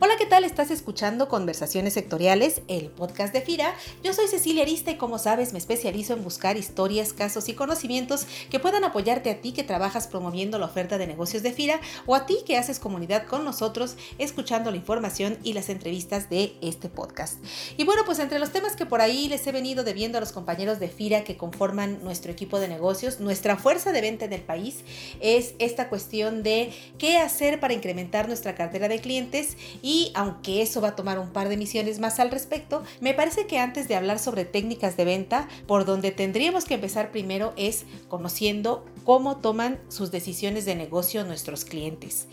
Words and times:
Hola, 0.00 0.14
¿qué 0.16 0.26
tal? 0.26 0.44
Estás 0.44 0.70
escuchando 0.70 1.28
Conversaciones 1.28 1.94
Sectoriales, 1.94 2.62
el 2.68 2.88
podcast 2.88 3.32
de 3.32 3.40
FIRA. 3.40 3.74
Yo 4.04 4.12
soy 4.12 4.28
Cecilia 4.28 4.62
Arista 4.62 4.92
y 4.92 4.96
como 4.96 5.18
sabes 5.18 5.52
me 5.52 5.58
especializo 5.58 6.12
en 6.12 6.22
buscar 6.22 6.56
historias, 6.56 7.12
casos 7.12 7.48
y 7.48 7.54
conocimientos 7.54 8.24
que 8.48 8.60
puedan 8.60 8.84
apoyarte 8.84 9.28
a 9.28 9.40
ti 9.40 9.50
que 9.50 9.64
trabajas 9.64 10.06
promoviendo 10.06 10.56
la 10.60 10.66
oferta 10.66 10.98
de 10.98 11.08
negocios 11.08 11.42
de 11.42 11.52
FIRA 11.52 11.80
o 12.06 12.14
a 12.14 12.26
ti 12.26 12.38
que 12.46 12.56
haces 12.56 12.78
comunidad 12.78 13.26
con 13.26 13.44
nosotros 13.44 13.96
escuchando 14.18 14.70
la 14.70 14.76
información 14.76 15.36
y 15.42 15.54
las 15.54 15.68
entrevistas 15.68 16.30
de 16.30 16.54
este 16.60 16.88
podcast. 16.88 17.42
Y 17.76 17.82
bueno, 17.82 18.02
pues 18.06 18.20
entre 18.20 18.38
los 18.38 18.52
temas 18.52 18.76
que 18.76 18.86
por 18.86 19.00
ahí 19.00 19.28
les 19.28 19.44
he 19.48 19.50
venido 19.50 19.82
debiendo 19.82 20.18
a 20.18 20.20
los 20.20 20.30
compañeros 20.30 20.78
de 20.78 20.86
FIRA 20.86 21.24
que 21.24 21.36
conforman 21.36 22.04
nuestro 22.04 22.30
equipo 22.30 22.60
de 22.60 22.68
negocios, 22.68 23.18
nuestra 23.18 23.56
fuerza 23.56 23.90
de 23.90 24.00
venta 24.00 24.26
en 24.26 24.32
el 24.32 24.42
país 24.42 24.84
es 25.20 25.56
esta 25.58 25.88
cuestión 25.88 26.44
de 26.44 26.72
qué 26.98 27.18
hacer 27.18 27.58
para 27.58 27.74
incrementar 27.74 28.28
nuestra 28.28 28.54
cartera 28.54 28.86
de 28.86 29.00
clientes 29.00 29.56
aunque 30.14 30.62
eso 30.62 30.80
va 30.80 30.88
a 30.88 30.96
tomar 30.96 31.18
un 31.18 31.30
par 31.30 31.48
de 31.48 31.56
misiones 31.56 31.98
más 31.98 32.20
al 32.20 32.30
respecto, 32.30 32.82
me 33.00 33.14
parece 33.14 33.46
que 33.46 33.58
antes 33.58 33.88
de 33.88 33.96
hablar 33.96 34.18
sobre 34.18 34.44
técnicas 34.44 34.96
de 34.96 35.04
venta, 35.04 35.48
por 35.66 35.84
donde 35.84 36.10
tendríamos 36.10 36.64
que 36.64 36.74
empezar 36.74 37.10
primero 37.10 37.52
es 37.56 37.84
conociendo 38.08 38.84
cómo 39.08 39.38
toman 39.38 39.80
sus 39.88 40.10
decisiones 40.10 40.66
de 40.66 40.74
negocio 40.74 41.24
nuestros 41.24 41.64
clientes. 41.64 42.26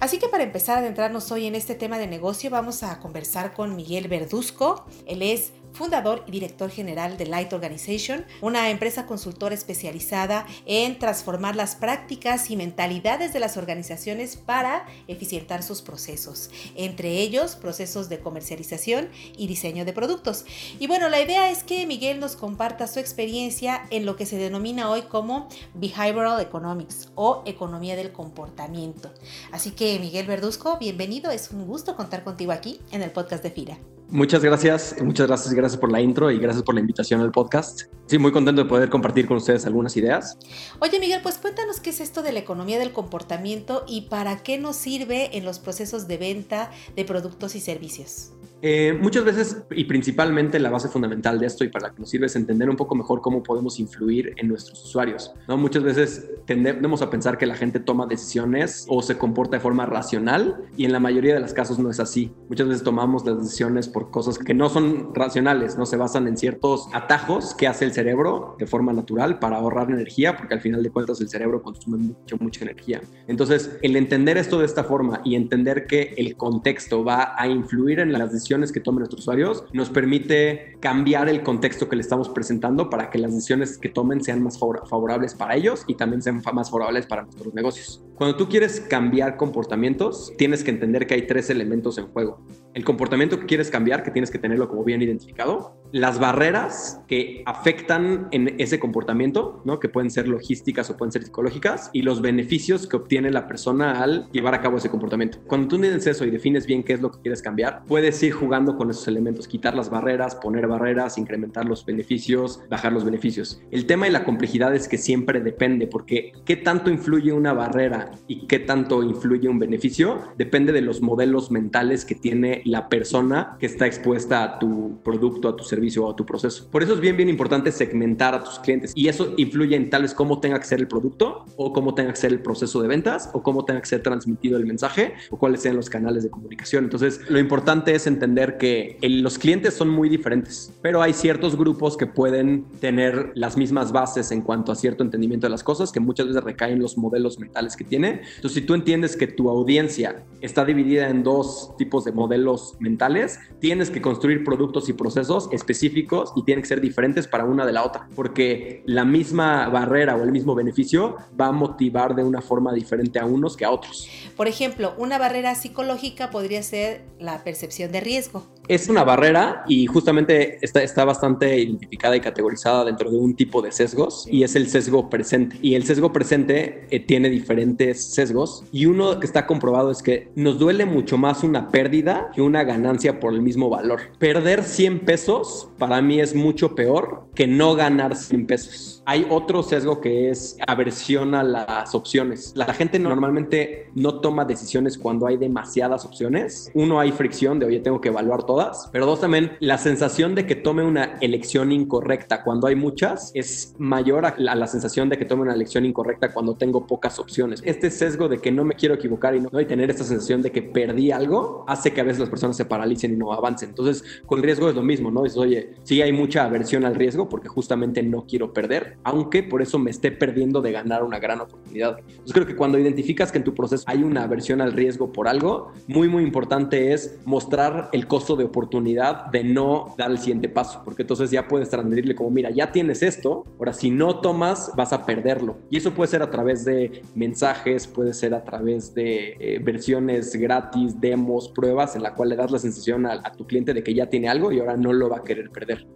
Así 0.00 0.18
que 0.18 0.26
para 0.26 0.42
empezar 0.42 0.76
a 0.76 0.80
adentrarnos 0.80 1.30
hoy 1.30 1.46
en 1.46 1.54
este 1.54 1.76
tema 1.76 1.98
de 1.98 2.08
negocio, 2.08 2.50
vamos 2.50 2.82
a 2.82 2.98
conversar 2.98 3.54
con 3.54 3.76
Miguel 3.76 4.08
Verduzco. 4.08 4.86
Él 5.06 5.22
es 5.22 5.52
fundador 5.76 6.24
y 6.26 6.30
director 6.32 6.70
general 6.70 7.16
de 7.16 7.26
Light 7.26 7.52
Organization, 7.52 8.24
una 8.40 8.70
empresa 8.70 9.06
consultora 9.06 9.54
especializada 9.54 10.46
en 10.64 10.98
transformar 10.98 11.54
las 11.54 11.76
prácticas 11.76 12.50
y 12.50 12.56
mentalidades 12.56 13.32
de 13.32 13.40
las 13.40 13.56
organizaciones 13.56 14.36
para 14.36 14.86
eficientar 15.06 15.62
sus 15.62 15.82
procesos, 15.82 16.50
entre 16.74 17.20
ellos 17.20 17.56
procesos 17.56 18.08
de 18.08 18.20
comercialización 18.20 19.10
y 19.36 19.46
diseño 19.46 19.84
de 19.84 19.92
productos. 19.92 20.46
Y 20.80 20.86
bueno, 20.86 21.08
la 21.08 21.20
idea 21.20 21.50
es 21.50 21.62
que 21.62 21.86
Miguel 21.86 22.18
nos 22.20 22.36
comparta 22.36 22.86
su 22.86 22.98
experiencia 22.98 23.86
en 23.90 24.06
lo 24.06 24.16
que 24.16 24.26
se 24.26 24.38
denomina 24.38 24.90
hoy 24.90 25.02
como 25.02 25.48
Behavioral 25.74 26.15
Economics 26.16 27.10
o 27.14 27.42
economía 27.44 27.94
del 27.94 28.12
comportamiento. 28.12 29.10
Así 29.52 29.72
que 29.72 29.98
Miguel 29.98 30.26
Verduzco, 30.26 30.78
bienvenido, 30.78 31.30
es 31.30 31.50
un 31.50 31.66
gusto 31.66 31.94
contar 31.94 32.24
contigo 32.24 32.52
aquí 32.52 32.80
en 32.90 33.02
el 33.02 33.10
podcast 33.10 33.42
de 33.42 33.50
FIRA. 33.50 33.78
Muchas 34.08 34.42
gracias, 34.42 34.94
muchas 35.02 35.26
gracias, 35.26 35.52
gracias 35.52 35.80
por 35.80 35.90
la 35.90 36.00
intro 36.00 36.30
y 36.30 36.38
gracias 36.38 36.62
por 36.62 36.74
la 36.76 36.80
invitación 36.80 37.20
al 37.20 37.32
podcast. 37.32 37.82
Sí, 38.06 38.18
muy 38.18 38.30
contento 38.30 38.62
de 38.62 38.68
poder 38.68 38.88
compartir 38.88 39.26
con 39.26 39.36
ustedes 39.38 39.66
algunas 39.66 39.96
ideas. 39.96 40.38
Oye 40.78 41.00
Miguel, 41.00 41.20
pues 41.22 41.38
cuéntanos 41.38 41.80
qué 41.80 41.90
es 41.90 42.00
esto 42.00 42.22
de 42.22 42.30
la 42.32 42.38
economía 42.38 42.78
del 42.78 42.92
comportamiento 42.92 43.84
y 43.88 44.02
para 44.02 44.44
qué 44.44 44.58
nos 44.58 44.76
sirve 44.76 45.36
en 45.36 45.44
los 45.44 45.58
procesos 45.58 46.06
de 46.06 46.18
venta 46.18 46.70
de 46.94 47.04
productos 47.04 47.56
y 47.56 47.60
servicios. 47.60 48.30
Eh, 48.62 48.98
muchas 49.00 49.24
veces 49.24 49.64
y 49.70 49.84
principalmente 49.84 50.58
la 50.58 50.70
base 50.70 50.88
fundamental 50.88 51.38
de 51.38 51.46
esto 51.46 51.62
y 51.62 51.68
para 51.68 51.88
la 51.88 51.94
que 51.94 52.00
nos 52.00 52.08
sirve 52.08 52.26
es 52.26 52.36
entender 52.36 52.70
un 52.70 52.76
poco 52.76 52.94
mejor 52.94 53.20
cómo 53.20 53.42
podemos 53.42 53.78
influir 53.78 54.32
en 54.36 54.48
nuestros 54.48 54.82
usuarios. 54.82 55.34
¿no? 55.46 55.58
Muchas 55.58 55.82
veces 55.82 56.30
tendemos 56.46 57.02
a 57.02 57.10
pensar 57.10 57.36
que 57.36 57.44
la 57.44 57.54
gente 57.54 57.80
toma 57.80 58.06
decisiones 58.06 58.86
o 58.88 59.02
se 59.02 59.18
comporta 59.18 59.56
de 59.56 59.60
forma 59.60 59.84
racional 59.84 60.64
y 60.76 60.86
en 60.86 60.92
la 60.92 61.00
mayoría 61.00 61.34
de 61.34 61.40
los 61.40 61.52
casos 61.52 61.78
no 61.78 61.90
es 61.90 62.00
así. 62.00 62.32
Muchas 62.48 62.68
veces 62.68 62.82
tomamos 62.82 63.26
las 63.26 63.38
decisiones 63.38 63.88
por 63.88 64.10
cosas 64.10 64.38
que 64.38 64.54
no 64.54 64.70
son 64.70 65.14
racionales, 65.14 65.76
no 65.76 65.84
se 65.84 65.96
basan 65.96 66.26
en 66.26 66.38
ciertos 66.38 66.88
atajos 66.94 67.54
que 67.54 67.66
hace 67.66 67.84
el 67.84 67.92
cerebro 67.92 68.56
de 68.58 68.66
forma 68.66 68.92
natural 68.92 69.38
para 69.38 69.56
ahorrar 69.58 69.90
energía 69.90 70.36
porque 70.36 70.54
al 70.54 70.60
final 70.60 70.82
de 70.82 70.90
cuentas 70.90 71.20
el 71.20 71.28
cerebro 71.28 71.62
consume 71.62 71.98
mucho, 71.98 72.36
mucha 72.40 72.64
energía. 72.64 73.02
Entonces, 73.28 73.76
el 73.82 73.96
entender 73.96 74.38
esto 74.38 74.58
de 74.58 74.64
esta 74.64 74.84
forma 74.84 75.20
y 75.24 75.34
entender 75.34 75.86
que 75.86 76.14
el 76.16 76.36
contexto 76.36 77.04
va 77.04 77.34
a 77.36 77.46
influir 77.48 78.00
en 78.00 78.12
las 78.12 78.32
decisiones 78.32 78.45
que 78.46 78.80
tomen 78.80 79.00
nuestros 79.00 79.22
usuarios 79.22 79.64
nos 79.72 79.90
permite 79.90 80.76
cambiar 80.80 81.28
el 81.28 81.42
contexto 81.42 81.88
que 81.88 81.96
le 81.96 82.02
estamos 82.02 82.28
presentando 82.28 82.88
para 82.88 83.10
que 83.10 83.18
las 83.18 83.32
decisiones 83.32 83.76
que 83.76 83.88
tomen 83.88 84.22
sean 84.22 84.42
más 84.42 84.58
favorables 84.58 85.34
para 85.34 85.56
ellos 85.56 85.84
y 85.86 85.94
también 85.94 86.22
sean 86.22 86.42
más 86.54 86.70
favorables 86.70 87.06
para 87.06 87.22
nuestros 87.22 87.52
negocios. 87.54 88.04
Cuando 88.16 88.34
tú 88.34 88.48
quieres 88.48 88.80
cambiar 88.80 89.36
comportamientos, 89.36 90.32
tienes 90.38 90.64
que 90.64 90.70
entender 90.70 91.06
que 91.06 91.12
hay 91.12 91.26
tres 91.26 91.50
elementos 91.50 91.98
en 91.98 92.06
juego. 92.06 92.40
El 92.72 92.82
comportamiento 92.82 93.38
que 93.38 93.44
quieres 93.44 93.70
cambiar, 93.70 94.02
que 94.02 94.10
tienes 94.10 94.30
que 94.30 94.38
tenerlo 94.38 94.68
como 94.68 94.84
bien 94.84 95.02
identificado, 95.02 95.76
las 95.92 96.18
barreras 96.18 97.00
que 97.06 97.42
afectan 97.44 98.28
en 98.30 98.54
ese 98.58 98.80
comportamiento, 98.80 99.60
¿no? 99.66 99.80
que 99.80 99.90
pueden 99.90 100.10
ser 100.10 100.28
logísticas 100.28 100.88
o 100.88 100.96
pueden 100.96 101.12
ser 101.12 101.24
psicológicas, 101.24 101.90
y 101.92 102.02
los 102.02 102.22
beneficios 102.22 102.86
que 102.86 102.96
obtiene 102.96 103.30
la 103.30 103.46
persona 103.46 104.02
al 104.02 104.30
llevar 104.32 104.54
a 104.54 104.62
cabo 104.62 104.78
ese 104.78 104.88
comportamiento. 104.88 105.38
Cuando 105.46 105.68
tú 105.68 105.78
tienes 105.78 106.06
eso 106.06 106.24
y 106.24 106.30
defines 106.30 106.66
bien 106.66 106.84
qué 106.84 106.94
es 106.94 107.02
lo 107.02 107.10
que 107.12 107.20
quieres 107.20 107.42
cambiar, 107.42 107.84
puedes 107.86 108.22
ir 108.22 108.32
jugando 108.32 108.78
con 108.78 108.90
esos 108.90 109.06
elementos, 109.08 109.46
quitar 109.46 109.74
las 109.74 109.90
barreras, 109.90 110.36
poner 110.36 110.66
barreras, 110.66 111.18
incrementar 111.18 111.66
los 111.66 111.84
beneficios, 111.84 112.62
bajar 112.70 112.94
los 112.94 113.04
beneficios. 113.04 113.60
El 113.70 113.84
tema 113.84 114.08
y 114.08 114.10
la 114.10 114.24
complejidad 114.24 114.74
es 114.74 114.88
que 114.88 114.96
siempre 114.96 115.40
depende, 115.40 115.86
porque 115.86 116.32
qué 116.46 116.56
tanto 116.56 116.90
influye 116.90 117.32
una 117.32 117.52
barrera 117.52 118.05
y 118.26 118.46
qué 118.46 118.58
tanto 118.58 119.02
influye 119.02 119.48
un 119.48 119.58
beneficio 119.58 120.20
depende 120.36 120.72
de 120.72 120.80
los 120.80 121.00
modelos 121.00 121.50
mentales 121.50 122.04
que 122.04 122.14
tiene 122.14 122.62
la 122.64 122.88
persona 122.88 123.56
que 123.58 123.66
está 123.66 123.86
expuesta 123.86 124.42
a 124.42 124.58
tu 124.58 125.00
producto, 125.02 125.48
a 125.48 125.56
tu 125.56 125.64
servicio 125.64 126.06
o 126.06 126.10
a 126.10 126.16
tu 126.16 126.26
proceso. 126.26 126.68
Por 126.70 126.82
eso 126.82 126.94
es 126.94 127.00
bien, 127.00 127.16
bien 127.16 127.28
importante 127.28 127.72
segmentar 127.72 128.34
a 128.34 128.42
tus 128.42 128.58
clientes 128.58 128.92
y 128.94 129.08
eso 129.08 129.34
influye 129.36 129.76
en 129.76 129.90
tales 129.90 130.14
cómo 130.14 130.40
tenga 130.40 130.58
que 130.58 130.66
ser 130.66 130.80
el 130.80 130.88
producto 130.88 131.44
o 131.56 131.72
cómo 131.72 131.94
tenga 131.94 132.10
que 132.10 132.16
ser 132.16 132.32
el 132.32 132.40
proceso 132.40 132.82
de 132.82 132.88
ventas 132.88 133.30
o 133.32 133.42
cómo 133.42 133.64
tenga 133.64 133.80
que 133.80 133.86
ser 133.86 134.02
transmitido 134.02 134.56
el 134.58 134.66
mensaje 134.66 135.14
o 135.30 135.38
cuáles 135.38 135.62
sean 135.62 135.76
los 135.76 135.90
canales 135.90 136.22
de 136.22 136.30
comunicación. 136.30 136.84
Entonces, 136.84 137.20
lo 137.28 137.38
importante 137.38 137.94
es 137.94 138.06
entender 138.06 138.58
que 138.58 138.98
los 139.02 139.38
clientes 139.38 139.74
son 139.74 139.88
muy 139.88 140.08
diferentes, 140.08 140.72
pero 140.82 141.02
hay 141.02 141.12
ciertos 141.12 141.56
grupos 141.56 141.96
que 141.96 142.06
pueden 142.06 142.64
tener 142.80 143.32
las 143.34 143.56
mismas 143.56 143.92
bases 143.92 144.30
en 144.30 144.42
cuanto 144.42 144.72
a 144.72 144.74
cierto 144.74 145.02
entendimiento 145.02 145.46
de 145.46 145.50
las 145.50 145.62
cosas, 145.62 145.92
que 145.92 146.00
muchas 146.00 146.26
veces 146.28 146.42
recaen 146.42 146.80
los 146.80 146.96
modelos 146.98 147.38
mentales 147.38 147.76
que 147.76 147.84
Entonces, 148.04 148.52
si 148.52 148.60
tú 148.62 148.74
entiendes 148.74 149.16
que 149.16 149.26
tu 149.26 149.48
audiencia 149.48 150.24
está 150.40 150.64
dividida 150.64 151.08
en 151.08 151.22
dos 151.22 151.74
tipos 151.76 152.04
de 152.04 152.12
modelos 152.12 152.74
mentales, 152.78 153.40
tienes 153.60 153.90
que 153.90 154.00
construir 154.00 154.44
productos 154.44 154.88
y 154.88 154.92
procesos 154.92 155.48
específicos 155.52 156.32
y 156.36 156.44
tienen 156.44 156.62
que 156.62 156.68
ser 156.68 156.80
diferentes 156.80 157.26
para 157.26 157.44
una 157.44 157.66
de 157.66 157.72
la 157.72 157.84
otra, 157.84 158.08
porque 158.14 158.82
la 158.86 159.04
misma 159.04 159.68
barrera 159.68 160.16
o 160.16 160.22
el 160.22 160.32
mismo 160.32 160.54
beneficio 160.54 161.16
va 161.38 161.46
a 161.46 161.52
motivar 161.52 162.14
de 162.14 162.22
una 162.22 162.40
forma 162.40 162.72
diferente 162.72 163.18
a 163.18 163.26
unos 163.26 163.56
que 163.56 163.64
a 163.64 163.70
otros. 163.70 164.08
Por 164.36 164.48
ejemplo, 164.48 164.94
una 164.98 165.18
barrera 165.18 165.54
psicológica 165.54 166.30
podría 166.30 166.62
ser 166.62 167.04
la 167.18 167.42
percepción 167.44 167.92
de 167.92 168.00
riesgo 168.00 168.46
es 168.68 168.88
una 168.88 169.04
barrera 169.04 169.64
y 169.68 169.86
justamente 169.86 170.58
está, 170.62 170.82
está 170.82 171.04
bastante 171.04 171.58
identificada 171.58 172.16
y 172.16 172.20
categorizada 172.20 172.84
dentro 172.84 173.10
de 173.10 173.16
un 173.16 173.34
tipo 173.34 173.62
de 173.62 173.72
sesgos 173.72 174.26
y 174.30 174.42
es 174.42 174.56
el 174.56 174.68
sesgo 174.68 175.08
presente. 175.08 175.56
Y 175.62 175.74
el 175.74 175.84
sesgo 175.84 176.12
presente 176.12 176.86
eh, 176.90 177.00
tiene 177.00 177.30
diferentes 177.30 178.02
sesgos 178.04 178.64
y 178.72 178.86
uno 178.86 179.20
que 179.20 179.26
está 179.26 179.46
comprobado 179.46 179.90
es 179.90 180.02
que 180.02 180.30
nos 180.34 180.58
duele 180.58 180.86
mucho 180.86 181.18
más 181.18 181.44
una 181.44 181.68
pérdida 181.68 182.30
que 182.34 182.42
una 182.42 182.64
ganancia 182.64 183.20
por 183.20 183.32
el 183.32 183.42
mismo 183.42 183.68
valor. 183.68 184.00
Perder 184.18 184.64
100 184.64 185.00
pesos 185.00 185.68
para 185.78 186.02
mí 186.02 186.20
es 186.20 186.34
mucho 186.34 186.74
peor 186.74 187.26
que 187.34 187.46
no 187.46 187.74
ganar 187.74 188.16
100 188.16 188.46
pesos. 188.46 189.02
Hay 189.04 189.26
otro 189.30 189.62
sesgo 189.62 190.00
que 190.00 190.30
es 190.30 190.56
aversión 190.66 191.34
a 191.34 191.42
las 191.42 191.94
opciones. 191.94 192.52
La 192.56 192.72
gente 192.72 192.98
normalmente 192.98 193.90
no 193.94 194.20
toma 194.20 194.44
decisiones 194.44 194.98
cuando 194.98 195.26
hay 195.26 195.36
demasiadas 195.36 196.04
opciones. 196.04 196.70
Uno, 196.74 196.98
hay 196.98 197.12
fricción 197.12 197.58
de, 197.58 197.66
oye, 197.66 197.80
tengo 197.80 198.00
que 198.00 198.08
evaluar 198.08 198.44
todas. 198.56 198.88
Pero 198.90 199.04
dos, 199.04 199.20
también 199.20 199.52
la 199.60 199.76
sensación 199.76 200.34
de 200.34 200.46
que 200.46 200.54
tome 200.54 200.82
una 200.82 201.18
elección 201.20 201.72
incorrecta 201.72 202.42
cuando 202.42 202.68
hay 202.68 202.74
muchas 202.74 203.30
es 203.34 203.74
mayor 203.78 204.24
a 204.24 204.34
la, 204.38 204.66
sensación 204.66 205.10
de 205.10 205.18
que 205.18 205.26
tome 205.26 205.42
una 205.42 205.52
elección 205.52 205.84
incorrecta 205.84 206.32
cuando 206.32 206.54
tengo 206.54 206.86
pocas 206.86 207.18
opciones. 207.18 207.60
Este 207.66 207.90
sesgo 207.90 208.28
de 208.28 208.38
que 208.38 208.50
no 208.50 208.64
me 208.64 208.74
quiero 208.74 208.94
equivocar 208.94 209.34
y 209.34 209.40
no 209.40 209.60
y 209.60 209.66
tener 209.66 209.90
esta 209.90 210.04
sensación 210.04 210.40
de 210.40 210.52
que 210.52 210.62
perdí 210.62 211.10
algo 211.10 211.66
hace 211.68 211.92
que 211.92 212.00
a 212.00 212.04
veces 212.04 212.18
las 212.18 212.30
personas 212.30 212.56
se 212.56 212.64
paralicen 212.64 213.12
y 213.12 213.16
no 213.16 213.30
avancen. 213.32 213.68
Entonces, 213.68 214.02
con 214.24 214.42
riesgo 214.42 214.70
es 214.70 214.74
lo 214.74 214.82
mismo, 214.82 215.10
¿no? 215.10 215.24
Dices, 215.24 215.38
oye, 215.38 215.74
sí 215.82 216.00
hay 216.00 216.12
mucha 216.12 216.44
aversión 216.44 216.86
al 216.86 216.94
riesgo 216.94 217.28
porque 217.28 217.48
justamente 217.48 218.02
no 218.02 218.24
quiero 218.26 218.54
perder 218.54 218.96
aunque 219.04 219.42
por 219.42 219.60
eso 219.62 219.78
me 219.78 219.90
esté 219.90 220.10
perdiendo 220.10 220.62
de 220.62 220.72
ganar 220.72 221.02
una 221.04 221.18
gran 221.18 221.40
oportunidad. 221.40 221.98
Yo 222.24 222.32
creo 222.32 222.46
que 222.46 222.56
cuando 222.56 222.78
identificas 222.78 223.30
que 223.30 223.38
en 223.38 223.44
tu 223.44 223.54
proceso 223.54 223.84
hay 223.86 224.02
una 224.02 224.22
aversión 224.22 224.60
al 224.62 224.72
riesgo 224.72 225.12
por 225.12 225.28
algo, 225.28 225.72
muy, 225.86 226.08
muy 226.08 226.22
importante 226.22 226.92
es 226.92 227.18
mostrar 227.24 227.90
el 227.92 228.06
costo 228.06 228.34
de 228.36 228.45
oportunidad 228.46 229.26
de 229.26 229.44
no 229.44 229.94
dar 229.96 230.10
el 230.10 230.18
siguiente 230.18 230.48
paso, 230.48 230.82
porque 230.84 231.02
entonces 231.02 231.30
ya 231.30 231.48
puedes 231.48 231.70
transmitirle 231.70 232.14
como, 232.14 232.30
mira, 232.30 232.50
ya 232.50 232.72
tienes 232.72 233.02
esto, 233.02 233.44
ahora 233.58 233.72
si 233.72 233.90
no 233.90 234.20
tomas, 234.20 234.72
vas 234.76 234.92
a 234.92 235.04
perderlo. 235.04 235.58
Y 235.70 235.78
eso 235.78 235.92
puede 235.92 236.08
ser 236.08 236.22
a 236.22 236.30
través 236.30 236.64
de 236.64 237.02
mensajes, 237.14 237.86
puede 237.86 238.14
ser 238.14 238.34
a 238.34 238.44
través 238.44 238.94
de 238.94 239.36
eh, 239.38 239.60
versiones 239.62 240.34
gratis, 240.36 241.00
demos, 241.00 241.48
pruebas, 241.48 241.96
en 241.96 242.02
la 242.02 242.14
cual 242.14 242.30
le 242.30 242.36
das 242.36 242.50
la 242.50 242.58
sensación 242.58 243.06
a, 243.06 243.22
tu 243.32 243.46
cliente 243.46 243.74
de 243.74 243.82
que 243.82 243.92
ya 243.92 244.06
tiene 244.06 244.28
algo 244.28 244.52
y 244.52 244.60
ahora 244.60 244.76
no 244.76 244.92
lo 244.92 245.08
va 245.08 245.18
a 245.18 245.22
querer 245.22 245.50
perder. 245.50 245.86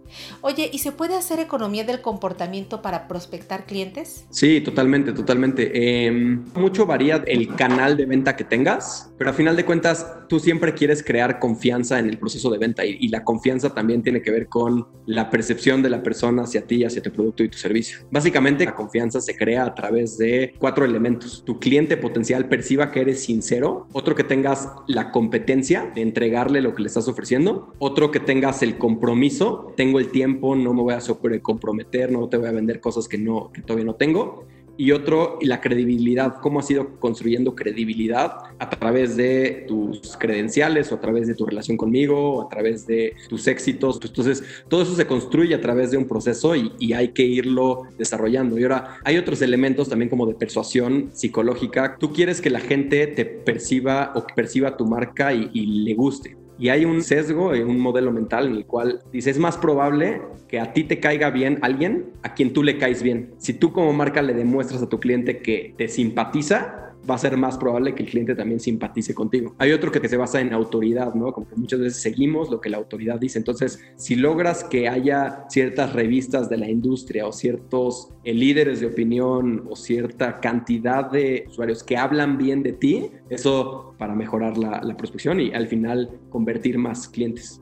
Oye, 0.41 0.69
¿y 0.71 0.79
se 0.79 0.91
puede 0.91 1.15
hacer 1.15 1.39
economía 1.39 1.83
del 1.83 2.01
comportamiento 2.01 2.81
para 2.81 3.07
prospectar 3.07 3.65
clientes? 3.65 4.25
Sí, 4.29 4.61
totalmente, 4.61 5.13
totalmente. 5.13 6.05
Em, 6.05 6.43
mucho 6.55 6.85
varía 6.85 7.23
el 7.25 7.55
canal 7.55 7.97
de 7.97 8.05
venta 8.05 8.35
que 8.35 8.43
tengas, 8.43 9.11
pero 9.17 9.29
a 9.29 9.33
final 9.33 9.55
de 9.55 9.65
cuentas 9.65 10.05
tú 10.27 10.39
siempre 10.39 10.73
quieres 10.73 11.03
crear 11.03 11.39
confianza 11.39 11.99
en 11.99 12.07
el 12.07 12.17
proceso 12.17 12.40
de 12.49 12.57
venta 12.57 12.85
y, 12.85 12.97
y 12.99 13.09
la 13.09 13.23
confianza 13.23 13.73
también 13.73 14.01
tiene 14.01 14.21
que 14.21 14.31
ver 14.31 14.47
con 14.47 14.87
la 15.05 15.29
percepción 15.29 15.81
de 15.81 15.89
la 15.89 16.03
persona 16.03 16.43
hacia 16.43 16.65
ti, 16.65 16.83
hacia 16.83 17.01
tu 17.01 17.11
producto 17.11 17.43
y 17.43 17.49
tu 17.49 17.57
servicio. 17.57 17.99
Básicamente 18.11 18.65
la 18.65 18.75
confianza 18.75 19.21
se 19.21 19.35
crea 19.35 19.65
a 19.65 19.75
través 19.75 20.17
de 20.17 20.53
cuatro 20.57 20.85
elementos. 20.85 21.43
Tu 21.45 21.59
cliente 21.59 21.97
potencial 21.97 22.47
perciba 22.47 22.91
que 22.91 23.01
eres 23.01 23.23
sincero, 23.23 23.87
otro 23.93 24.15
que 24.15 24.23
tengas 24.23 24.69
la 24.87 25.11
competencia 25.11 25.91
de 25.93 26.01
entregarle 26.01 26.61
lo 26.61 26.73
que 26.73 26.83
le 26.83 26.87
estás 26.87 27.07
ofreciendo, 27.07 27.73
otro 27.79 28.11
que 28.11 28.19
tengas 28.19 28.63
el 28.63 28.77
compromiso, 28.77 29.73
tengo 29.75 29.99
el 29.99 30.09
tiempo, 30.09 30.55
no 30.55 30.73
me 30.73 30.81
voy 30.81 30.93
a 30.93 30.99
comprometer, 31.41 32.11
no 32.11 32.29
te 32.29 32.37
voy 32.37 32.47
a 32.47 32.51
vender 32.51 32.79
cosas 32.79 33.07
que, 33.07 33.17
no, 33.17 33.51
que 33.51 33.61
todavía 33.61 33.85
no 33.85 33.95
tengo 33.95 34.45
y 34.81 34.93
otro, 34.93 35.37
la 35.43 35.61
credibilidad, 35.61 36.37
cómo 36.41 36.59
has 36.59 36.71
ido 36.71 36.99
construyendo 36.99 37.53
credibilidad 37.53 38.37
a 38.57 38.67
través 38.67 39.15
de 39.15 39.65
tus 39.67 40.17
credenciales 40.17 40.91
o 40.91 40.95
a 40.95 40.99
través 40.99 41.27
de 41.27 41.35
tu 41.35 41.45
relación 41.45 41.77
conmigo 41.77 42.37
o 42.37 42.41
a 42.41 42.49
través 42.49 42.87
de 42.87 43.13
tus 43.29 43.45
éxitos. 43.45 43.99
Entonces, 44.03 44.43
todo 44.69 44.81
eso 44.81 44.95
se 44.95 45.05
construye 45.05 45.53
a 45.53 45.61
través 45.61 45.91
de 45.91 45.97
un 45.97 46.07
proceso 46.07 46.55
y, 46.55 46.93
hay 46.93 47.09
que 47.09 47.21
irlo 47.21 47.83
desarrollando. 47.99 48.57
Y 48.57 48.63
ahora, 48.63 48.97
hay 49.03 49.19
otros 49.19 49.43
elementos 49.43 49.87
también 49.87 50.09
como 50.09 50.25
de 50.25 50.33
persuasión 50.33 51.11
psicológica. 51.13 51.97
Tú 51.99 52.11
quieres 52.11 52.41
que 52.41 52.49
la 52.49 52.59
gente 52.59 53.05
te 53.05 53.25
perciba 53.25 54.13
o 54.15 54.25
perciba 54.35 54.77
tu 54.77 54.87
marca 54.87 55.31
y, 55.31 55.51
y 55.53 55.83
le 55.83 55.93
guste. 55.93 56.40
Y 56.61 56.69
hay 56.69 56.85
un 56.85 57.01
sesgo, 57.01 57.47
un 57.47 57.79
modelo 57.79 58.11
mental 58.11 58.45
en 58.45 58.53
el 58.53 58.67
cual 58.67 59.01
dice, 59.11 59.31
es 59.31 59.39
más 59.39 59.57
probable 59.57 60.21
que 60.47 60.59
a 60.59 60.73
ti 60.73 60.83
te 60.83 60.99
caiga 60.99 61.31
bien 61.31 61.57
alguien 61.63 62.11
a 62.21 62.35
quien 62.35 62.53
tú 62.53 62.61
le 62.61 62.77
caes 62.77 63.01
bien. 63.01 63.33
Si 63.39 63.55
tú 63.55 63.73
como 63.73 63.91
marca 63.93 64.21
le 64.21 64.35
demuestras 64.35 64.83
a 64.83 64.87
tu 64.87 64.99
cliente 64.99 65.39
que 65.39 65.73
te 65.75 65.87
simpatiza, 65.87 66.90
va 67.09 67.15
a 67.15 67.17
ser 67.17 67.37
más 67.37 67.57
probable 67.57 67.95
que 67.95 68.03
el 68.03 68.09
cliente 68.09 68.35
también 68.35 68.59
simpatice 68.59 69.13
contigo. 69.13 69.55
Hay 69.57 69.71
otro 69.71 69.91
que 69.91 70.07
se 70.07 70.17
basa 70.17 70.39
en 70.41 70.53
autoridad, 70.53 71.13
¿no? 71.13 71.31
Como 71.31 71.47
que 71.47 71.55
muchas 71.55 71.79
veces 71.79 72.01
seguimos 72.01 72.49
lo 72.49 72.61
que 72.61 72.69
la 72.69 72.77
autoridad 72.77 73.19
dice. 73.19 73.37
Entonces, 73.39 73.79
si 73.95 74.15
logras 74.15 74.63
que 74.63 74.87
haya 74.87 75.45
ciertas 75.49 75.93
revistas 75.93 76.49
de 76.49 76.57
la 76.57 76.69
industria 76.69 77.27
o 77.27 77.31
ciertos 77.31 78.09
eh, 78.23 78.33
líderes 78.33 78.79
de 78.79 78.87
opinión 78.87 79.65
o 79.69 79.75
cierta 79.75 80.39
cantidad 80.39 81.09
de 81.09 81.45
usuarios 81.47 81.83
que 81.83 81.97
hablan 81.97 82.37
bien 82.37 82.63
de 82.63 82.73
ti, 82.73 83.11
eso 83.29 83.95
para 83.97 84.13
mejorar 84.15 84.57
la, 84.57 84.81
la 84.83 84.97
prospección 84.97 85.39
y 85.39 85.53
al 85.53 85.67
final 85.67 86.09
convertir 86.29 86.77
más 86.77 87.07
clientes. 87.07 87.59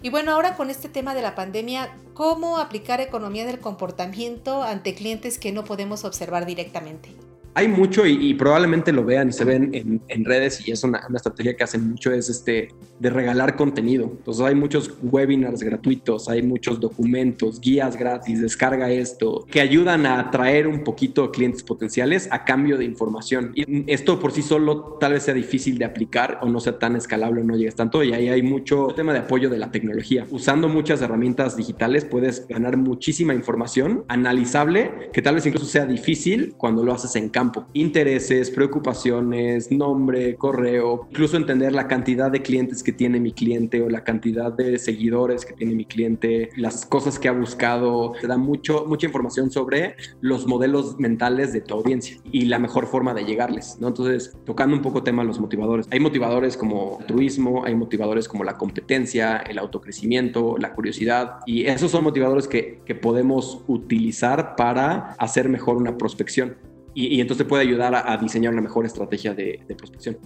Y 0.00 0.10
bueno, 0.10 0.32
ahora 0.32 0.56
con 0.56 0.70
este 0.70 0.88
tema 0.88 1.14
de 1.14 1.22
la 1.22 1.34
pandemia, 1.34 1.92
¿cómo 2.14 2.58
aplicar 2.58 3.00
economía 3.00 3.44
del 3.44 3.58
comportamiento 3.58 4.62
ante 4.62 4.94
clientes 4.94 5.38
que 5.38 5.50
no 5.50 5.64
podemos 5.64 6.04
observar 6.04 6.46
directamente? 6.46 7.10
Hay 7.58 7.66
mucho 7.66 8.06
y, 8.06 8.34
probablemente 8.34 8.92
lo 8.92 9.04
vean 9.04 9.30
y 9.30 9.32
se 9.32 9.44
ven 9.44 10.00
en, 10.06 10.24
redes 10.24 10.66
y 10.66 10.70
es 10.70 10.84
una, 10.84 11.00
estrategia 11.12 11.56
que 11.56 11.64
hacen 11.64 11.90
mucho 11.90 12.12
es 12.12 12.28
este 12.28 12.68
de 13.00 13.10
regalar 13.10 13.56
contenido. 13.56 14.04
Entonces 14.04 14.44
hay 14.44 14.54
muchos 14.54 14.92
webinars 15.02 15.64
gratuitos, 15.64 16.28
hay 16.28 16.42
muchos 16.42 16.78
documentos, 16.78 17.60
guías 17.60 17.96
gratis, 17.96 18.40
descarga 18.40 18.90
esto, 18.90 19.44
que 19.50 19.60
ayudan 19.60 20.06
a 20.06 20.20
atraer 20.20 20.68
un 20.68 20.84
poquito 20.84 21.32
clientes 21.32 21.64
potenciales 21.64 22.28
a 22.30 22.44
cambio 22.44 22.78
de 22.78 22.84
información. 22.84 23.50
Y 23.56 23.90
esto 23.92 24.20
por 24.20 24.30
sí 24.30 24.42
solo 24.42 24.96
tal 25.00 25.14
vez 25.14 25.24
sea 25.24 25.34
difícil 25.34 25.78
de 25.78 25.84
aplicar 25.84 26.38
o 26.42 26.48
no 26.48 26.60
sea 26.60 26.78
tan 26.78 26.94
escalable 26.94 27.40
o 27.40 27.44
no 27.44 27.56
llegues 27.56 27.74
tanto 27.74 28.04
y 28.04 28.12
ahí 28.12 28.28
hay 28.28 28.42
mucho 28.42 28.88
tema 28.94 29.12
de 29.12 29.20
apoyo 29.20 29.50
de 29.50 29.58
la 29.58 29.72
tecnología. 29.72 30.26
Usando 30.30 30.68
muchas 30.68 31.02
herramientas 31.02 31.56
digitales 31.56 32.04
puedes 32.04 32.46
ganar 32.46 32.76
muchísima 32.76 33.34
información 33.34 34.04
analizable 34.06 35.10
que 35.12 35.22
tal 35.22 35.34
vez 35.34 35.46
incluso 35.46 35.66
sea 35.66 35.86
difícil 35.86 36.54
cuando 36.56 36.84
lo 36.84 36.92
haces 36.92 37.16
en 37.16 37.28
campo 37.30 37.47
Intereses, 37.72 38.50
preocupaciones, 38.50 39.70
nombre, 39.70 40.36
correo, 40.36 41.06
incluso 41.10 41.36
entender 41.36 41.72
la 41.72 41.88
cantidad 41.88 42.30
de 42.30 42.42
clientes 42.42 42.82
que 42.82 42.92
tiene 42.92 43.20
mi 43.20 43.32
cliente 43.32 43.82
o 43.82 43.88
la 43.88 44.04
cantidad 44.04 44.52
de 44.52 44.78
seguidores 44.78 45.44
que 45.44 45.54
tiene 45.54 45.74
mi 45.74 45.84
cliente, 45.84 46.50
las 46.56 46.86
cosas 46.86 47.18
que 47.18 47.28
ha 47.28 47.32
buscado. 47.32 48.12
Te 48.20 48.26
da 48.26 48.36
mucho, 48.36 48.84
mucha 48.86 49.06
información 49.06 49.50
sobre 49.50 49.96
los 50.20 50.46
modelos 50.46 50.98
mentales 50.98 51.52
de 51.52 51.60
tu 51.60 51.74
audiencia 51.74 52.18
y 52.30 52.46
la 52.46 52.58
mejor 52.58 52.86
forma 52.86 53.14
de 53.14 53.24
llegarles, 53.24 53.78
¿no? 53.80 53.88
Entonces, 53.88 54.36
tocando 54.44 54.76
un 54.76 54.82
poco 54.82 55.02
tema 55.02 55.24
los 55.24 55.40
motivadores. 55.40 55.86
Hay 55.90 56.00
motivadores 56.00 56.56
como 56.56 56.98
altruismo, 57.00 57.64
hay 57.64 57.74
motivadores 57.74 58.28
como 58.28 58.44
la 58.44 58.56
competencia, 58.56 59.38
el 59.38 59.58
autocrecimiento, 59.58 60.56
la 60.58 60.72
curiosidad 60.72 61.40
y 61.46 61.66
esos 61.66 61.90
son 61.90 62.04
motivadores 62.04 62.48
que, 62.48 62.80
que 62.84 62.94
podemos 62.94 63.62
utilizar 63.66 64.56
para 64.56 65.14
hacer 65.18 65.48
mejor 65.48 65.76
una 65.76 65.96
prospección 65.96 66.56
y, 67.00 67.20
entonces 67.20 67.46
puede 67.46 67.62
ayudar 67.62 67.94
a, 67.94 68.16
diseñar 68.16 68.52
una 68.52 68.60
mejor 68.60 68.84
estrategia 68.84 69.32
de, 69.32 69.64
prospección. 69.76 70.18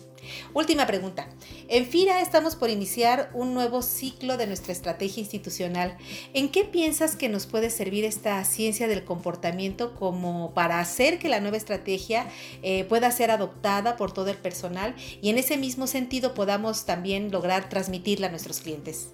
Última 0.54 0.86
pregunta. 0.86 1.28
En 1.68 1.84
FIRA 1.84 2.22
estamos 2.22 2.56
por 2.56 2.70
iniciar 2.70 3.30
un 3.34 3.52
nuevo 3.52 3.82
ciclo 3.82 4.38
de 4.38 4.46
nuestra 4.46 4.72
estrategia 4.72 5.20
institucional. 5.20 5.98
¿En 6.32 6.48
qué 6.48 6.64
piensas 6.64 7.14
que 7.14 7.28
nos 7.28 7.44
puede 7.46 7.68
servir 7.68 8.06
esta 8.06 8.42
ciencia 8.44 8.88
del 8.88 9.04
comportamiento 9.04 9.94
como 9.94 10.54
para 10.54 10.80
hacer 10.80 11.18
que 11.18 11.28
la 11.28 11.40
nueva 11.40 11.58
estrategia 11.58 12.26
eh, 12.62 12.84
pueda 12.84 13.10
ser 13.10 13.30
adoptada 13.30 13.96
por 13.96 14.12
todo 14.12 14.30
el 14.30 14.38
personal 14.38 14.94
y 15.20 15.28
en 15.28 15.36
ese 15.36 15.58
mismo 15.58 15.86
sentido 15.86 16.32
podamos 16.32 16.86
también 16.86 17.30
lograr 17.30 17.68
transmitirla 17.68 18.28
a 18.28 18.30
nuestros 18.30 18.60
clientes? 18.60 19.10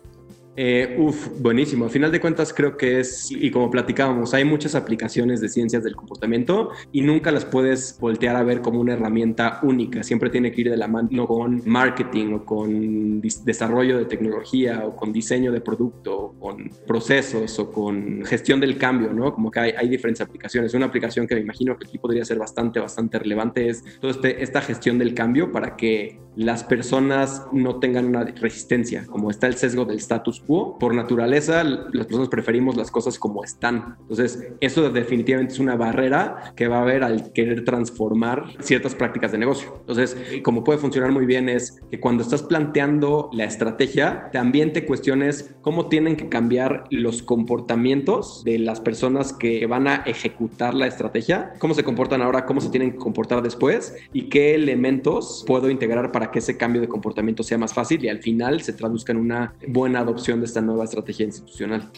Eh, 0.61 0.97
uf, 0.99 1.29
buenísimo. 1.41 1.85
A 1.85 1.89
final 1.89 2.11
de 2.11 2.21
cuentas 2.21 2.53
creo 2.53 2.77
que 2.77 2.99
es, 2.99 3.31
y 3.31 3.49
como 3.53 3.71
platicábamos, 3.71 4.35
hay 4.35 4.45
muchas 4.45 4.75
aplicaciones 4.75 5.41
de 5.41 5.49
ciencias 5.49 5.85
del 5.85 5.95
comportamiento 5.95 6.71
y 6.91 7.03
nunca 7.03 7.31
las 7.31 7.45
puedes 7.45 7.97
voltear 8.01 8.35
a 8.35 8.43
ver 8.43 8.61
como 8.61 8.81
una 8.81 8.95
herramienta 8.95 9.61
única. 9.63 10.03
Siempre 10.03 10.31
tiene 10.31 10.51
que 10.51 10.63
ir 10.63 10.71
de 10.71 10.77
la 10.77 10.89
mano 10.89 11.29
con 11.29 11.63
marketing 11.65 12.33
o 12.33 12.45
con 12.45 13.21
desarrollo 13.21 13.99
de 13.99 14.07
tecnología 14.07 14.83
o 14.85 14.97
con 14.97 15.13
diseño 15.13 15.53
de 15.53 15.61
producto 15.61 16.19
o 16.19 16.33
con 16.41 16.69
procesos 16.89 17.57
o 17.61 17.71
con 17.71 18.25
gestión 18.25 18.59
del 18.59 18.79
cambio, 18.79 19.13
¿no? 19.13 19.33
Como 19.33 19.53
que 19.53 19.61
hay, 19.61 19.89
diferentes 19.89 20.23
aplicaciones. 20.23 20.75
Una 20.75 20.87
aplicación 20.87 21.29
que 21.29 21.37
me 21.37 21.43
imagino 21.43 21.79
que 21.79 21.87
aquí 21.87 21.99
podría 21.99 22.25
ser 22.25 22.37
bastante, 22.41 22.81
bastante 22.81 23.21
relevante 23.21 23.69
es 23.69 23.85
toda 24.01 24.13
este, 24.13 24.43
esta 24.43 24.61
gestión 24.61 24.99
del 24.99 25.15
cambio 25.15 25.53
para 25.53 25.77
que 25.77 26.19
las 26.39 26.63
personas 26.63 27.49
no 27.51 27.81
tengan 27.81 28.07
una 28.07 28.23
resistencia, 28.23 29.05
como 29.07 29.29
está 29.29 29.49
el 29.49 29.55
sesgo 29.55 29.85
del 29.85 29.97
status 29.97 30.41
por 30.47 30.95
naturaleza 30.95 31.65
las 31.65 32.07
personas 32.07 32.29
preferimos 32.29 32.77
las 32.77 32.93
cosas 32.93 33.19
como 33.19 33.43
están. 33.43 33.97
Entonces, 34.03 34.47
eso 34.61 34.89
definitivamente 34.91 35.55
es 35.55 35.59
una 35.59 35.75
barrera 35.75 36.53
que 36.55 36.69
va 36.69 36.79
a 36.79 36.83
haber 36.83 37.03
al 37.03 37.33
querer 37.33 37.65
transformar 37.65 38.45
ciertas 38.61 38.95
prácticas 38.95 39.33
de 39.33 39.39
negocio. 39.39 39.79
Entonces, 39.81 40.17
como 40.45 40.63
puede 40.63 40.79
funcionar 40.79 41.11
muy 41.11 41.27
bien 41.27 41.49
es 41.49 41.81
que 41.91 41.99
cuando 41.99 42.23
estás 42.23 42.45
planteando 42.45 43.31
la 43.33 43.43
estrategia, 43.43 44.31
también 44.33 44.73
te 44.73 44.87
cuestiones 44.87 45.57
cómo 45.61 45.89
tienen 45.89 46.15
que 46.15 46.29
cambiar 46.29 46.85
los 46.91 47.21
comportamientos 47.21 48.45
de 48.45 48.61
las 48.61 48.81
personas 48.81 49.33
que 49.33 49.67
van 49.67 49.89
a 49.89 49.97
ejecutar 50.07 50.73
la 50.73 50.87
estrategia, 50.87 51.53
cómo 51.59 51.75
se 51.75 51.83
comportan 51.83 52.23
ahora, 52.23 52.47
cómo 52.47 52.61
se 52.61 52.71
tienen 52.71 52.93
que 52.93 52.99
comportar 52.99 53.43
después 53.43 53.97
y 54.13 54.29
qué 54.29 54.55
elementos 54.55 55.45
puedo 55.47 55.69
integrar 55.69 56.13
para 56.13 56.28
que 56.31 56.41
ese 56.41 56.57
cambio 56.57 56.81
de 56.81 56.89
comportamiento 56.89 57.43
sea 57.43 57.59
más 57.59 57.73
fácil 57.75 58.05
y 58.05 58.09
al 58.09 58.21
final 58.21 58.63
se 58.63 58.73
traduzca 58.73 59.13
en 59.13 59.19
una 59.19 59.55
buena 59.67 60.01
adopción 60.01 60.41
de 60.41 60.47
esta 60.47 60.61
nueva 60.61 60.85
estrategia 60.85 61.27
institucional. 61.27 61.91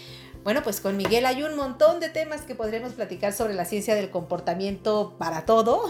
Bueno, 0.42 0.62
pues 0.62 0.80
con 0.80 0.96
Miguel 0.96 1.26
hay 1.26 1.42
un 1.42 1.54
montón 1.54 2.00
de 2.00 2.08
temas 2.08 2.40
que 2.42 2.54
podremos 2.54 2.94
platicar 2.94 3.34
sobre 3.34 3.52
la 3.52 3.66
ciencia 3.66 3.94
del 3.94 4.08
comportamiento 4.08 5.14
para 5.18 5.44
todo, 5.44 5.82